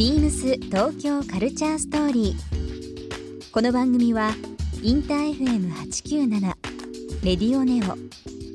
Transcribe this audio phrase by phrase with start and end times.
[0.00, 3.50] ビームス東京カルチャーストーリー。
[3.52, 4.30] この番組は
[4.82, 6.40] インター FM897
[7.22, 7.98] レディオネオ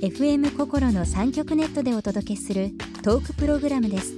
[0.04, 2.72] FM 心の三極ネットでお届けする
[3.04, 4.16] トークプログラムです。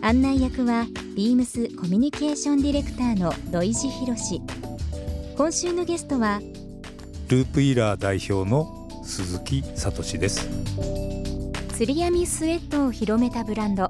[0.00, 4.40] 案内役はビームスコミュニケーションディレクターの土井博志。
[5.36, 6.40] 今週のゲストは
[7.28, 10.48] ループイラー代表の鈴木聡です
[11.74, 13.87] 釣り網スウェットを広めたブランド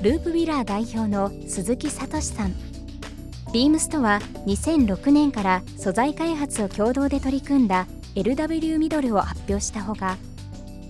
[0.00, 2.54] ループウィラー代表の鈴木聡さん。
[3.52, 10.16] ビームスとは2006年から素材開発を共同で取り組んだ LW ミドルを発表したほか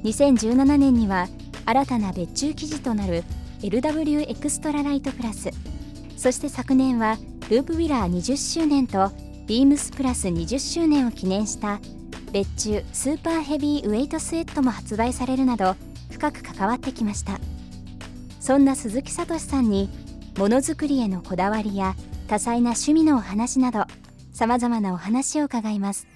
[0.03, 1.29] 2017年には
[1.65, 3.23] 新たな別注生地となる
[3.61, 5.51] LW エクストラライトプラス
[6.17, 7.17] そして昨年は
[7.49, 9.13] ループウィラー20周年と
[9.47, 11.81] ビームスプラス20周年を記念した
[12.33, 15.77] 別注スーパーヘビーウェイトスウェットも発売されるなど
[16.11, 17.39] 深く関わってきました。
[18.49, 19.91] そんな鈴木聡さんに
[20.39, 21.95] ものづくりへのこだわりや
[22.29, 23.85] 多彩な趣味のお話など
[24.33, 26.07] さまざまなお話を伺います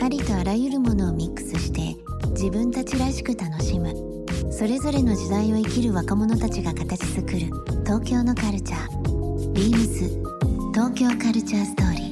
[0.00, 1.96] ありとあらゆるものをミックスして
[2.30, 3.94] 自分たちらしく楽しむ。
[4.52, 7.38] それぞれの時代を生きる若者たちが形作る。
[7.84, 9.52] 東京のカルチャー。
[9.52, 12.06] Beams 東京カルチャーストーリー。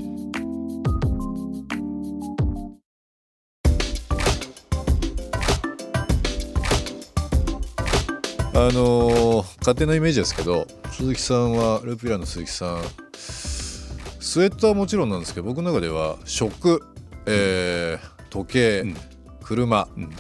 [8.57, 12.83] あのー勝手なイメージですけど鈴木さんはループイラの鈴木さん。
[13.17, 16.83] スウェットはもちろんなんですけど僕の中では食、
[17.27, 18.97] えー時計、うん。
[19.45, 20.11] 車、うん。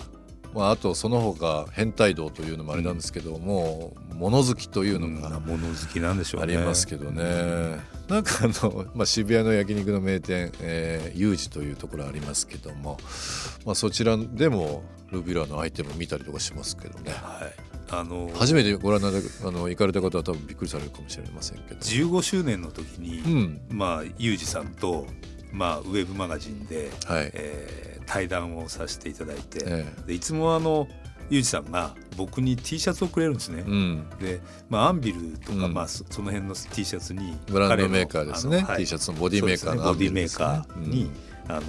[0.55, 5.21] まあ、あとその他変態道というのもあれなんですけども、物好きというのうん。
[5.21, 12.99] が物好きなんでしょうあねりますけどね、なんかあの、 まあ、渋谷の焼肉の名店、えー、ユージというところありますけども、
[13.67, 17.11] まあ、そちらでもループイラーのアイテム見たりとかしますけどね。
[17.11, 17.75] はい。
[17.91, 21.81] あの初めてご覧になるあの行かれた方は多分びっくりされるかもしれませんけど。
[21.81, 23.61] 15周年の時に、うん。
[23.71, 25.07] まあユージさんと
[25.55, 30.87] まあウェブマガジンで、はい、えー対談をさせていただいて、えでいつもあの
[31.31, 33.65] ユージさんが僕に T シャツをくれるんですね。
[33.67, 34.09] えうん。
[34.21, 38.79] で、まあ、アンビルとか、うんまあ、そその辺の T シャツにブランドメーカーですね、はい。
[38.81, 41.11] T シャツのボディメーカーのねボディメーカーに、
[41.49, 41.63] あの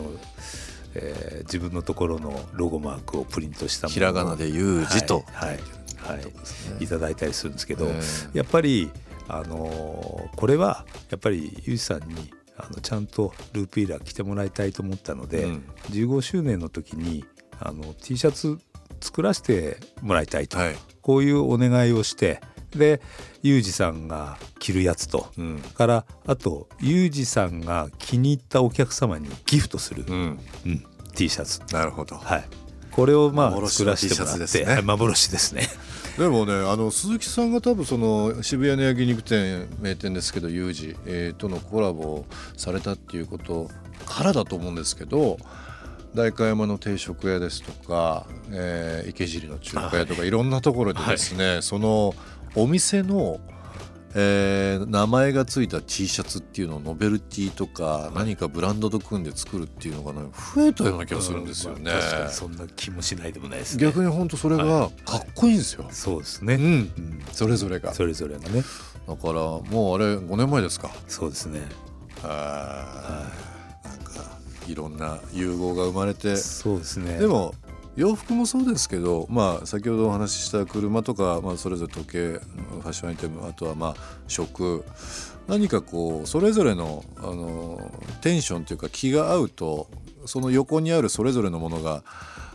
[0.95, 5.23] えー自分のところのロゴマークをプリントしたものをひらがなでユージと。
[5.31, 5.49] はい。
[5.97, 6.17] はい。
[6.17, 8.01] はいいただいたりするんですけど、え
[8.33, 8.37] え。
[8.37, 8.91] やっぱり、
[9.29, 15.69] あのーこれはやっぱりユージさんにあのちゃんとループイラー着てもらいたいと思ったので、うん。
[15.89, 17.25] 15周年の時に
[17.59, 18.59] あの T シャツ
[19.01, 20.75] 作らせてもらいたいと、はい。
[21.01, 23.01] こういうお願いをしてで
[23.43, 25.59] ユージさんが着るやつと、うん。
[25.59, 30.39] からあとユージさんが気に入ったお客様にギフトする、うん。
[30.65, 30.85] うん
[31.15, 31.61] T シャツ。
[31.73, 32.15] なるほど。
[32.15, 32.64] はい
[32.95, 34.65] これをまあ作らせてもらって、ですね。
[34.65, 35.67] はい幻ですね。
[36.17, 42.25] でもねあの鈴木さんが多分その渋谷の焼肉店名店ですけどユージ、えーとのコラボを
[42.55, 43.69] されたっていうこと
[44.05, 45.37] からだと思うんですけど
[46.15, 52.15] 代官山の定食屋ですとか、えー池尻の中華屋とか、い、ろんなところでですね、その
[52.55, 53.39] お店の、
[54.17, 60.21] えー名前がついた T シャツっていうのをノベルティとか何かブランドと組んで作るっていうのがね
[60.55, 61.91] 増えたような気がするんですよね。
[61.91, 63.83] まあ確かにそんな気もしないでもないですね。
[63.83, 65.85] 逆に本当それがかっこいいんですよ。
[65.91, 66.61] そうですね、うん。
[66.61, 67.21] うん。
[67.33, 67.93] それぞれが。
[67.93, 68.63] それぞれがね。
[69.07, 70.89] だからもうあれ5年前ですか。
[71.07, 71.61] そうですね。
[72.23, 73.89] あー。
[73.89, 76.37] なんかいろんな融合が生まれて。
[76.37, 77.19] そうですね。
[77.19, 77.53] でも
[77.95, 83.95] 洋服もそうですけど、まあ、先ほどお話しした車とか、まあ、それぞれ時計ファッションアイテムあとはまあ
[84.27, 84.83] 食
[85.47, 87.91] 何かこうそれぞれのあの
[88.21, 89.87] テンションというか気が合うと
[90.25, 92.03] その横にあるそれぞれのものが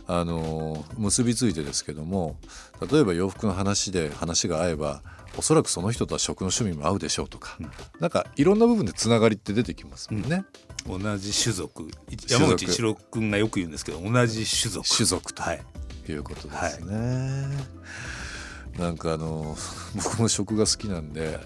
[0.07, 2.35] あの結びついてですけども
[2.91, 5.01] 例えば洋服の話で話が合えば
[5.37, 10.43] おそらくその人とは食の趣味も合うでしょうとか、うんなんかいろんな部分でつながりって出てきますもんね。
[10.87, 11.83] 同じ種族。
[11.83, 12.33] 族。
[12.33, 14.87] 山内一郎君がよく言うんですけど同じ種族。
[14.87, 15.43] 種族と。
[15.43, 15.61] はい。
[16.09, 17.47] いうことですね。
[18.77, 19.55] なんかあの
[19.95, 21.39] 僕も食が好きなんで、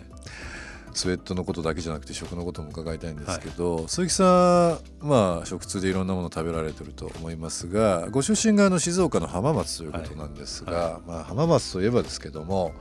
[0.94, 11.02] スウェットのことだけじゃなくて食のことも伺いたいんですけど、鈴木さんまあ食通でいろんなもの食べられてると思いますがご出身があの静岡の浜松ということなんですが、はい。
[11.08, 12.74] まあ、浜松といえばですけども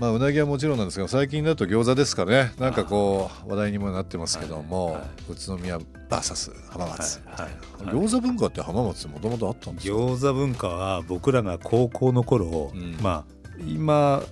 [0.00, 2.52] まあうなぎはもちろんなんですけど最近だと餃子ですかね。
[2.58, 4.94] なんかこう話題にもなってますけども、はい。
[4.94, 7.48] はい宇都宮 VS 浜松、は
[7.82, 7.84] い。
[7.86, 7.94] はい。
[7.94, 9.94] 餃子文化って浜松もともとあったんですか？
[9.94, 12.96] 餃子文化は僕らが高校の頃、うん。
[13.02, 13.34] まあ
[13.68, 14.22] 今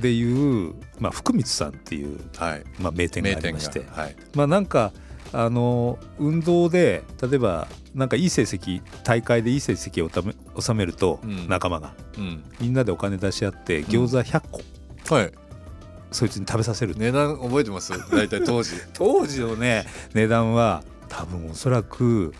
[0.00, 2.64] でいう、まあ、福光さんっていう、はい。
[2.78, 3.84] まあ、名店がありまして。
[3.90, 4.16] はい。
[4.34, 4.92] まあなんか
[5.32, 11.48] あの運動で例えばなんかいい成績大会でいい成績をため収めるとうん。
[11.48, 12.44] 仲間が、うん。
[12.60, 14.60] みんなでお金出し合って餃子100個、
[15.12, 15.32] はい。
[16.10, 17.92] そいつに食べさせる、値段覚えてます？
[18.10, 18.72] 大体当時。
[18.92, 22.34] 当時のね値段は多分おそらく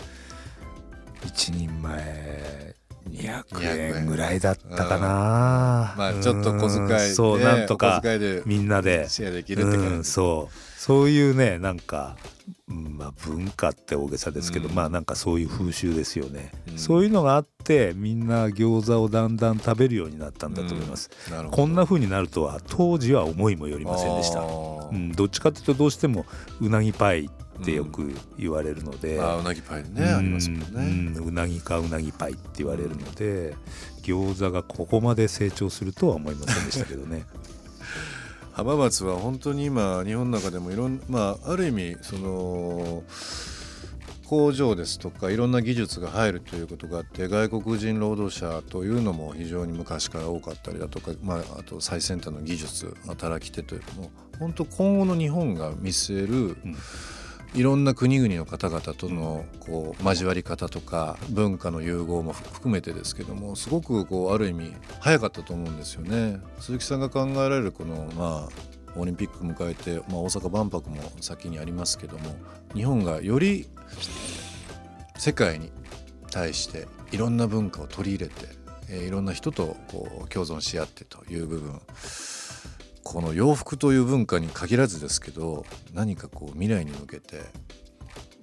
[1.24, 2.74] 1人前
[3.10, 8.02] 200円ぐらいだったかな、まあちょっと小遣いで、うんそうなんとおか
[8.44, 9.06] みんなで。
[9.08, 12.17] シェアできるって感じ、うん、そうそういうねなんか、
[12.69, 14.75] うんまあ、文化って大げさですけど、うん。
[14.75, 16.79] まあなんかそういう風習ですよね、うん。
[16.79, 21.56] そういうのがあってみんな餃子をだんだん食べるようになったんだと思います、なるほど。
[21.56, 24.40] こんな風になるとは当時は思いもよりませんでした。
[24.40, 26.26] うん、どっちかというとどうしても
[26.61, 27.26] うなぎパイ
[27.61, 31.17] ってよく言われるので、あーうなぎパイね、ありますもんね、うん。
[31.17, 33.55] うんうなぎかうなぎパイって言われるので
[34.02, 37.25] 餃子がここまで成長するとは思いませんでしたけどね。
[38.52, 43.02] 浜松は本当に今日本の中でもいろんまあある意味その
[44.26, 56.34] 工場ですとかいろんな技術が入るということがあって外国人労働者というのも非常に昔から多かったりだとか、まあ、あと最先端の技術働き手というのも本当今後の日本が見据える、
[56.66, 56.76] ん。
[57.54, 66.40] いろんな国々の方々とのこう交わり方とか文化の融合も含めてですけどもすごくこうある意味早かったと思うんですよね。
[66.60, 72.34] 鈴木さんが考えられるこのまあオリンピック迎えて、まあ、大阪万博も先にありますけども
[72.75, 73.69] 日本がより
[75.16, 75.70] 世界に
[76.31, 78.31] 対していろんな文化を取り入れ
[78.88, 81.81] て、いろんな人とこう共存し合ってという部分
[83.04, 87.40] この洋服という文化に限らずですけど何かこう未来に向けて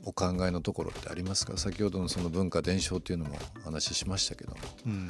[0.06, 1.58] お考えのところってありますか？
[1.58, 4.58] 先ほどのその文化伝承っていうのも話ししましたけども。
[4.86, 5.10] うん。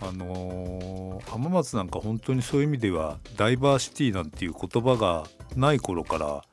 [0.00, 5.24] あのー浜松なんか本当にそういう意味ではダイバーシティなんていう言葉が
[5.56, 6.44] ない頃から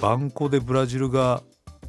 [0.00, 1.42] バンコでブラジルが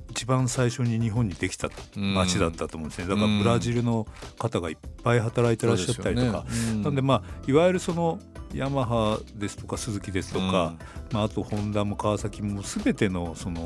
[0.09, 3.07] 一番最初に日本にできた町だったと思うんですね。
[3.07, 4.07] だからブラジルの
[4.39, 6.45] 方がいっぱい働いてらっしゃったりとか、
[6.83, 8.19] なんでまあいわゆるその
[8.53, 10.75] ヤマハですとかスズキですとか、
[11.11, 13.65] まあ、あとホンダも川崎も全てのその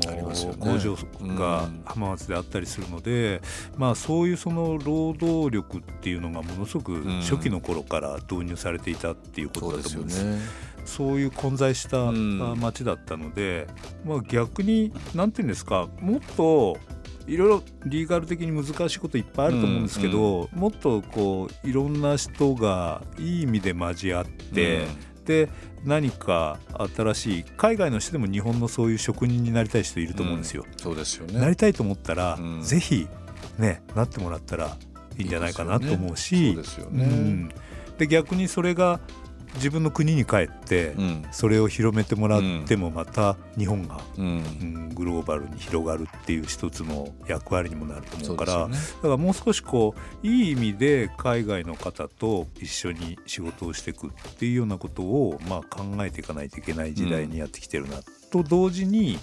[0.58, 0.96] 工場
[1.36, 1.82] がうん。
[1.84, 3.40] 浜松であったりするので、
[3.76, 7.20] まあ、そういうその労働力っていうのがものすごくん。
[7.20, 10.02] 初期の頃から導入されていたっていうことそうですよ。
[10.02, 10.46] だと思うんです。
[10.46, 10.68] ね。
[10.84, 13.66] そういう混在した町だったので、
[14.06, 16.78] まあ、逆に何て言うんですかもっと
[17.28, 24.86] いろいろリーガル的に難しいこといっぱいあると思うんですけど、もっとこういろんな人がいい意味で交わって、
[25.24, 25.50] で
[25.84, 26.58] 何か
[26.96, 30.64] 新しい海外の人でも日本のそういう職人になりたい人いると思うんですよ。
[30.78, 31.38] そうですよね。
[31.38, 32.62] なりたいと思ったら、うん。
[32.62, 33.06] ぜひ
[33.58, 34.76] ねなってもらったら
[35.18, 36.54] いいんじゃないかなと思うし。
[36.54, 37.04] そうですよね。
[37.04, 37.50] うん。
[37.98, 39.00] で逆にそれが
[39.54, 41.24] 自分の国に帰って、うん。
[41.30, 44.00] それを広めてもらってもまた日本が、
[44.94, 58.00] グローバルに広がるっていう一つの役割にもなると思うからだからもう少しこういい意味で海外の方と一緒に仕事をしていくっていうようなことをまあ考えていかないといけない時代にやってきてるな、
[58.30, 59.18] と同時に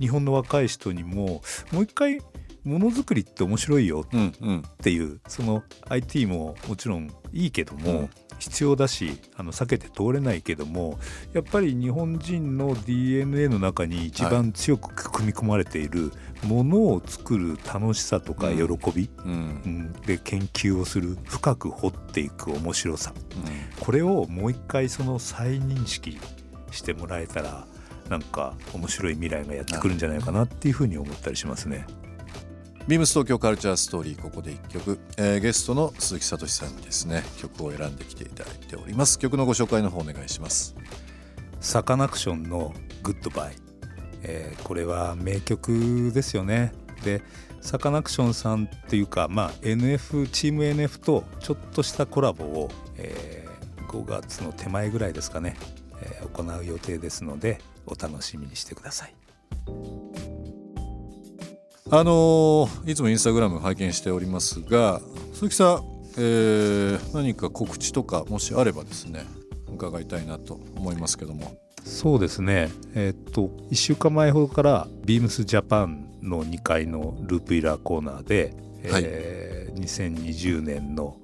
[0.00, 2.20] 日本の若い人にももう一回
[2.64, 4.58] ものづくりって面白いようんうん。
[4.60, 8.10] っていうその IT ももちろんいいけども、うん。
[8.38, 10.98] 必要だしあの避けて通れないけども
[11.32, 19.32] やっぱり日本人の DNA の中に一番強く組み込まれているものを作る楽しさとか喜び、うん。
[19.64, 19.92] うん。
[20.06, 23.12] で研究をする深く掘っていく面白さ。
[23.80, 26.18] これをもう一回その再認識
[26.72, 27.66] してもらえたら
[28.08, 31.86] なんか面白い未来がやってくるんじゃないかなっていうふうに思ったりしますね。
[32.88, 37.22] ビームス東京カルチャーストーリーここで一曲、えーゲストの鈴木聡さんにですね。
[37.38, 39.20] 曲を選んできていただいております。
[39.20, 40.74] 曲のご紹介の方お願いします。
[41.60, 42.74] サカナクションの
[43.04, 43.56] 「グッドバイ」
[44.24, 46.72] えーこれは名曲ですよね。
[47.04, 47.22] で
[47.60, 53.52] サカナクションさんっていうか、まあ、NF チーム NF とちょっとしたコラボを、えー
[53.92, 55.54] 5月の手前ぐらいですかね、
[56.00, 59.14] えー行う予定ですのでお楽しみにしてください。
[61.94, 65.02] あのーいつもインスタグラム拝見しておりますが
[65.34, 65.82] 鈴木さん、
[66.16, 69.26] えー何か告知とかもしあればですね
[69.68, 71.54] 伺いたいなと思いますけども。
[71.84, 72.70] そうですね。
[72.94, 81.18] えーっと1週間前ほどからビームスジャパンの2階のループイラーコーナーで、えー2020年の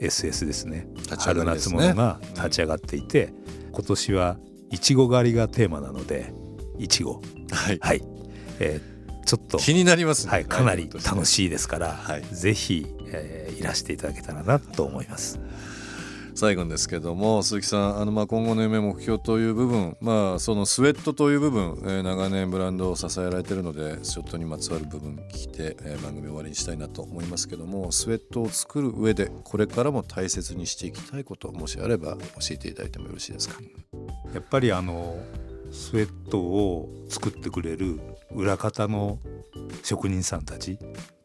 [0.00, 0.86] SS ですね。
[0.96, 1.44] ですね。
[1.44, 3.34] 夏物が立ち上がっていて、
[3.72, 4.38] 今年は
[4.70, 6.32] いちご狩りがテーマなので
[6.78, 7.78] いちごはい。
[7.82, 8.02] はい、
[8.60, 8.93] えー
[9.24, 12.22] ちょっと気になりますね、はい、かなり楽いしいですから、はい。
[12.22, 15.38] ぜひ、えーいらしていただけたらなと思います。
[16.34, 33.60] 最後ですけども鈴木さんあのまあ今後の夢目標という部分まあそのスウェットという部分、えー長年ブランドを支えられているのでスウェットにまつわる部分聞いて、えー番組終わりにしたいなと思いますけどもスウェットを作る上でこれからも大切にしていきたいこともしあれば教えていただいてもよろしいですか？
[34.34, 35.16] やっぱりあの
[35.70, 38.00] スウェットを作ってくれる
[38.34, 39.18] 裏方の
[39.82, 40.78] 職人さんたち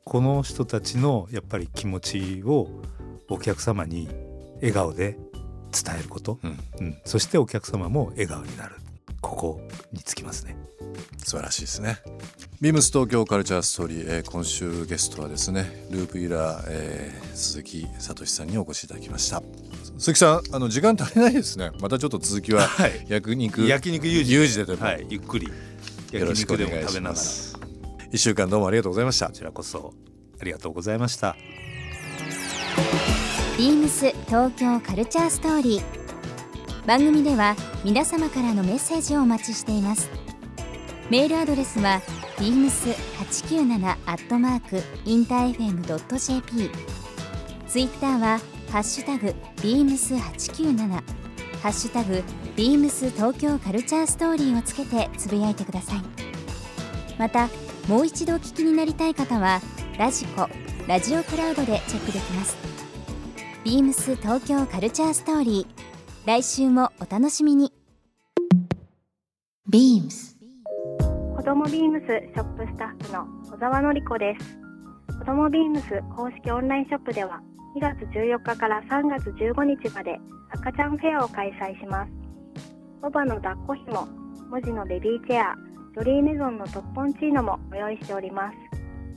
[0.04, 2.68] この人たちのやっぱり気持ちを
[3.30, 4.10] お客様に
[4.56, 5.18] 笑顔で
[5.72, 6.60] 伝えること、うん。
[6.80, 8.76] うん、そしてお客様も笑顔になる。
[9.22, 9.62] ここ
[9.92, 10.58] につきますね。
[11.18, 12.00] 素晴らしいですね。
[12.62, 19.44] ビームス東京カルチャーストーリー、えー今週ゲストはですねループイラー、えー鈴木聡さんにお越しいただきました。
[19.98, 21.72] 鈴木さんあの時間足りないですね。
[21.80, 23.06] またちょっと続きははい。
[23.08, 23.62] 焼肉。
[23.68, 24.76] 焼肉有事で。
[24.76, 25.48] はい、ゆっくり
[26.12, 27.60] よ焼ろしくお肉で願いしも食べながらます。
[28.12, 29.28] 一週間どうもありがとうございました。
[29.28, 29.94] こちらこそ
[30.40, 31.36] ありがとうございました。
[33.58, 36.88] ビームス東京カルチャーストーリー。
[36.88, 40.10] 番組では皆様からのメッセージをお待ちしています。
[41.10, 42.02] メールアドレスは
[42.38, 46.70] beams897 アットマークインター FM.jp
[47.68, 48.40] ツイッターは
[48.72, 51.02] ハッシュタグ beams897 ハ
[51.70, 52.24] ッシュタグ
[52.60, 56.02] beams 東京カルチャーストーリーをつけてつぶやいてください
[57.18, 57.48] また
[57.88, 59.62] もう一度お聞きになりたい方は
[59.98, 60.50] ラジコ
[60.86, 62.58] ラジオクラウドでチェックできます
[63.64, 67.72] ビームス東京カルチャーストーリー来週もお楽しみに
[69.72, 70.36] beams
[71.38, 74.60] 子どもビームスショップスタッフの小沢典子です。
[75.18, 75.86] 子どもビームス
[76.16, 77.42] 公式オンラインショップでは
[77.78, 82.19] 2月14日から3月15日まで赤ちゃんフェアを開催します。
[83.02, 84.08] ボバの抱っこひも、
[84.50, 85.56] 文字のベビーチェア、
[85.94, 88.58] ジョリーメゾンのトッポンチーノもご用意しております。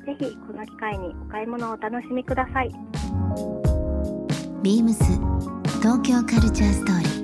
[0.07, 2.71] ぜひこの機会にお買い物をお楽しみください。
[4.63, 5.03] ビームス
[5.81, 7.23] 東京カルチャーストーリー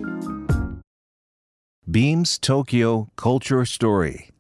[1.89, 4.31] Beams Tokyo Culture Story.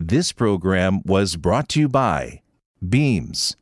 [0.00, 2.40] This program was brought to you by
[2.82, 3.56] Beams.